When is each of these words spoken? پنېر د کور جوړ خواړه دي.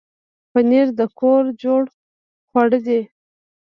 پنېر 0.51 0.87
د 0.99 1.01
کور 1.19 1.43
جوړ 1.63 1.81
خواړه 2.47 2.79
دي. 2.85 3.01